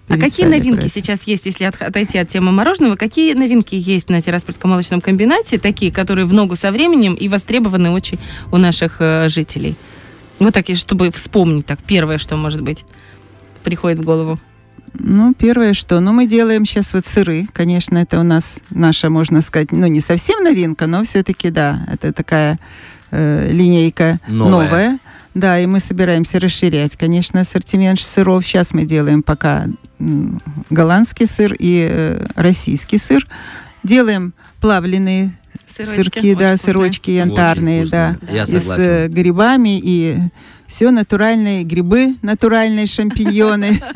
А 0.09 0.17
какие 0.17 0.45
новинки 0.45 0.79
брать. 0.81 0.93
сейчас 0.93 1.23
есть, 1.23 1.45
если 1.45 1.65
от- 1.65 1.81
отойти 1.81 2.17
от 2.17 2.29
темы 2.29 2.51
мороженого? 2.51 2.95
Какие 2.95 3.33
новинки 3.33 3.75
есть 3.75 4.09
на 4.09 4.21
Тираспольском 4.21 4.71
молочном 4.71 5.01
комбинате, 5.01 5.57
такие, 5.57 5.91
которые 5.91 6.25
в 6.25 6.33
ногу 6.33 6.55
со 6.55 6.71
временем 6.71 7.13
и 7.13 7.27
востребованы 7.27 7.91
очень 7.91 8.19
у 8.51 8.57
наших 8.57 8.97
э, 8.99 9.27
жителей? 9.27 9.75
Вот 10.39 10.53
так, 10.53 10.69
если 10.69 10.81
чтобы 10.81 11.11
вспомнить 11.11 11.65
так, 11.65 11.79
первое, 11.83 12.17
что 12.19 12.37
может 12.37 12.61
быть 12.61 12.85
приходит 13.63 13.99
в 13.99 14.03
голову. 14.03 14.39
Ну, 14.93 15.33
первое, 15.33 15.73
что, 15.73 15.99
ну, 15.99 16.13
мы 16.13 16.25
делаем 16.25 16.63
сейчас 16.65 16.93
вот 16.93 17.05
сыры. 17.05 17.47
Конечно, 17.53 17.97
это 17.97 18.19
у 18.19 18.23
нас 18.23 18.59
наша, 18.69 19.09
можно 19.09 19.41
сказать, 19.41 19.71
ну, 19.71 19.87
не 19.87 19.99
совсем 19.99 20.43
новинка, 20.43 20.87
но 20.87 21.03
все-таки, 21.03 21.49
да, 21.49 21.85
это 21.91 22.13
такая 22.13 22.59
э, 23.11 23.49
линейка 23.51 24.19
Новая. 24.27 24.51
новая. 24.51 24.99
Да, 25.33 25.59
и 25.59 25.67
мы 25.67 25.79
собираемся 25.79 26.39
расширять, 26.39 26.95
конечно, 26.95 27.41
ассортимент 27.41 27.99
сыров. 27.99 28.45
Сейчас 28.45 28.73
мы 28.73 28.85
делаем 28.85 29.21
пока 29.21 29.65
голландский 30.69 31.27
сыр 31.27 31.53
и 31.57 31.87
э, 31.89 32.27
российский 32.35 32.97
сыр. 32.97 33.27
Делаем 33.83 34.33
плавленые 34.59 35.37
сырки, 35.67 36.33
да, 36.33 36.49
вкусные. 36.49 36.57
сырочки 36.57 37.11
янтарные, 37.11 37.85
да. 37.85 38.17
Я 38.31 38.43
и 38.43 38.59
с 38.59 38.75
э, 38.77 39.07
грибами, 39.07 39.79
и 39.81 40.17
все 40.65 40.91
натуральные 40.91 41.63
грибы, 41.63 42.15
натуральные 42.21 42.87
шампиньоны. 42.87 43.79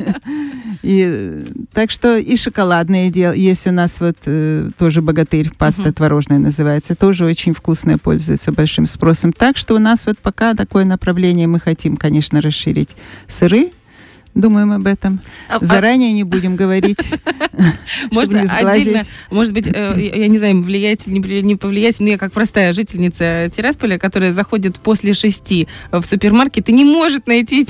И 0.82 1.44
так 1.72 1.90
что 1.90 2.16
и 2.16 2.36
шоколадные 2.36 3.10
дел. 3.10 3.32
Есть 3.32 3.66
у 3.66 3.72
нас 3.72 4.00
вот 4.00 4.16
э, 4.26 4.70
тоже 4.78 5.00
богатырь, 5.00 5.50
паста 5.56 5.82
Мгм. 5.82 5.92
творожная 5.94 6.38
называется, 6.38 6.94
тоже 6.94 7.24
очень 7.24 7.54
вкусная, 7.54 7.98
пользуется 7.98 8.52
большим 8.52 8.86
спросом. 8.86 9.32
Так 9.32 9.56
что 9.56 9.74
у 9.74 9.78
нас 9.78 10.06
вот 10.06 10.18
пока 10.18 10.54
такое 10.54 10.84
направление 10.84 11.46
мы 11.46 11.60
хотим, 11.60 11.96
конечно, 11.96 12.40
расширить 12.40 12.90
сыры, 13.28 13.70
думаем 14.34 14.72
об 14.72 14.86
этом. 14.86 15.20
А- 15.48 15.56
а- 15.56 15.64
Заранее 15.64 16.12
не 16.12 16.24
будем 16.24 16.56
говорить. 16.56 16.98
Можно 18.12 18.40
отдельно, 18.42 19.02
может 19.30 19.52
быть, 19.52 19.68
э, 19.68 20.10
я 20.14 20.28
не 20.28 20.38
знаю, 20.38 20.60
влияет 20.62 21.06
или 21.06 21.14
не 21.14 21.20
вли- 21.20 21.42
не 21.42 21.56
повлияет, 21.56 22.00
но 22.00 22.08
я 22.08 22.18
как 22.18 22.32
простая 22.32 22.72
жительница 22.72 23.50
Тирасполя, 23.54 23.98
которая 23.98 24.32
заходит 24.32 24.78
после 24.80 25.12
шести 25.14 25.68
в 25.90 26.02
супермаркет 26.04 26.68
и 26.68 26.72
не 26.72 26.84
может 26.84 27.26
найти 27.26 27.66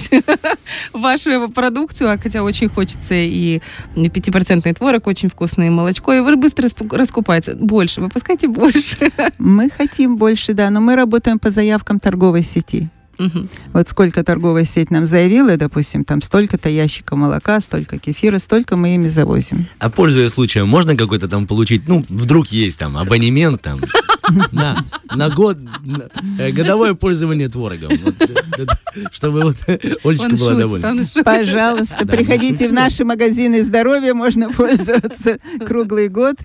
вашу 0.93 1.49
продукцию, 1.49 2.11
а 2.13 2.19
хотя 2.19 2.43
очень 2.43 2.69
хочется 2.69 3.15
и 3.15 3.61
пятипроцентный 3.95 4.73
творог, 4.73 5.07
очень 5.07 5.29
вкусное 5.29 5.71
молочко, 5.71 6.13
и 6.15 6.21
вы 6.21 6.37
быстро 6.37 6.69
раскупается. 6.91 7.55
Больше, 7.57 8.01
выпускайте 8.01 8.49
больше. 8.49 8.97
Мы 9.39 9.69
хотим 9.71 10.17
больше, 10.17 10.53
да, 10.55 10.71
но 10.71 10.81
мы 10.81 10.97
работаем 10.97 11.39
по 11.39 11.51
заявкам 11.51 11.99
торговой 12.01 12.43
сети. 12.43 12.89
Мгм. 13.19 13.49
Вот 13.73 13.89
сколько 13.89 14.25
торговая 14.25 14.65
сеть 14.65 14.91
нам 14.91 15.07
заявила, 15.07 15.57
допустим, 15.57 16.05
там 16.05 16.23
столько-то 16.23 16.69
ящиков 16.69 17.19
молока, 17.19 17.61
столько 17.61 17.99
кефира, 17.99 18.39
столько 18.39 18.77
мы 18.77 18.95
ими 18.95 19.09
завозим. 19.09 19.67
А 19.79 19.91
пользуясь 19.91 20.31
случаем, 20.33 20.69
можно 20.69 20.97
какой-то 20.97 21.29
там 21.29 21.47
получить, 21.47 21.89
ну, 21.89 22.05
вдруг 22.09 22.49
есть 22.49 22.79
там 22.79 22.97
абонемент 22.97 23.63
там 23.63 23.81
на, 24.53 24.77
на 25.15 25.29
год, 25.31 25.59
на, 25.85 26.09
э, 26.39 26.53
годовое 26.53 26.95
пользование 26.95 27.49
творогом. 27.49 27.91
Вот, 28.05 28.15
э, 28.21 28.27
э, 28.59 29.01
чтобы 29.11 29.43
вот 29.43 29.57
Олечка 29.67 30.25
Он 30.25 30.37
была 30.37 30.37
шутит, 30.37 30.59
довольна. 30.59 30.95
Пожалуйста, 31.25 32.05
Да, 32.05 32.17
приходите 32.17 32.69
в 32.69 32.73
наши 32.73 33.05
магазины 33.05 33.63
здоровья, 33.63 34.15
можно 34.15 34.51
пользоваться 34.53 35.39
круглый 35.65 36.09
год. 36.09 36.37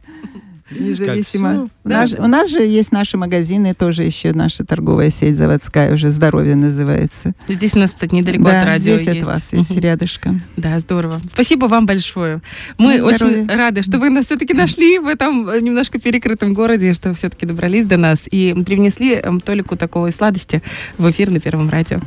Независимо. 0.72 1.70
Наш- 1.84 2.14
у 2.14 2.28
нас 2.28 2.50
же 2.50 2.60
есть 2.62 2.92
наши 2.92 3.18
магазины, 3.18 3.74
тоже 3.74 4.04
еще 4.04 4.34
наша 4.34 4.66
торговая 4.66 5.10
сеть 5.10 5.38
заводская, 5.38 5.94
уже 5.94 6.10
здоровье 6.10 6.56
называется. 6.56 7.34
Здесь 7.48 7.74
у 7.76 7.80
нас, 7.80 7.92
кстати, 7.94 8.14
недалеко 8.14 8.44
да, 8.46 8.62
от 8.62 8.68
радио 8.68 8.98
здесь 8.98 9.18
от 9.22 9.24
вас 9.28 9.54
есть 9.54 9.72
рядышком. 9.80 10.42
Да, 10.58 10.78
здорово. 10.80 11.22
Спасибо 11.32 11.66
вам 11.68 11.86
большое. 11.86 12.42
Мы 12.78 12.98
Ну, 12.98 13.06
очень 13.06 13.18
здоровья. 13.18 13.48
рады, 13.58 13.84
что 13.84 14.00
вы 14.00 14.10
нас 14.10 14.26
все-таки 14.26 14.54
нашли 14.54 15.00
в 15.00 15.08
этом 15.08 15.48
э, 15.50 15.62
немножко 15.62 16.00
перекрытом 16.00 16.54
городе, 16.54 16.94
что 16.94 17.14
все-таки 17.14 17.46
добрались 17.46 17.86
до 17.86 17.98
нас 17.98 18.28
и 18.30 18.54
привнесли 18.66 19.14
эм, 19.16 19.40
Толику 19.40 19.78
такой 19.78 20.12
сладости 20.12 20.62
в 20.98 21.10
эфир 21.10 21.30
на 21.32 21.40
Первом 21.40 21.70
радио. 21.70 22.00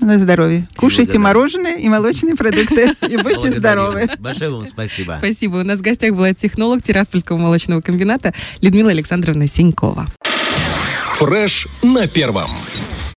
На 0.00 0.18
здоровье. 0.18 0.66
Кушайте 0.76 1.18
мороженое 1.18 1.76
и 1.76 1.88
молочные 1.88 2.34
продукты, 2.36 2.92
и 3.08 3.16
будьте 3.16 3.52
здоровы. 3.52 4.08
Большое 4.18 4.50
вам 4.50 4.66
спасибо. 4.66 5.16
Спасибо. 5.18 5.56
У 5.56 5.64
нас 5.64 5.78
в 5.78 5.82
гостях 5.82 6.14
была 6.14 6.32
технолог 6.34 6.82
Тираспольского 6.82 7.36
молочного 7.38 7.80
комбината 7.90 8.32
Людмила 8.62 8.90
Александровна 8.90 9.48
Синькова. 9.48 10.06
Фреш 11.18 11.66
на 11.82 12.06
первом. 12.06 12.50